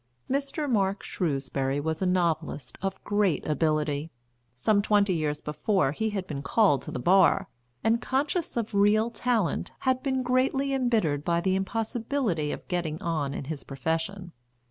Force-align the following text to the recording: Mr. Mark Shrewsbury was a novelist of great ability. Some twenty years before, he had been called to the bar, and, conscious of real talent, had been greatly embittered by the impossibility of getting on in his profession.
Mr. 0.27 0.67
Mark 0.67 1.03
Shrewsbury 1.03 1.79
was 1.79 2.01
a 2.01 2.07
novelist 2.07 2.75
of 2.81 3.03
great 3.03 3.45
ability. 3.45 4.09
Some 4.55 4.81
twenty 4.81 5.13
years 5.13 5.41
before, 5.41 5.91
he 5.91 6.09
had 6.09 6.25
been 6.25 6.41
called 6.41 6.81
to 6.81 6.91
the 6.91 6.97
bar, 6.97 7.47
and, 7.83 8.01
conscious 8.01 8.57
of 8.57 8.73
real 8.73 9.11
talent, 9.11 9.73
had 9.81 10.01
been 10.01 10.23
greatly 10.23 10.73
embittered 10.73 11.23
by 11.23 11.39
the 11.39 11.55
impossibility 11.55 12.51
of 12.51 12.67
getting 12.67 12.99
on 12.99 13.35
in 13.35 13.43
his 13.43 13.63
profession. 13.63 14.31